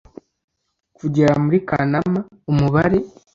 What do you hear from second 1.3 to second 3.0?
muri Kanama umubare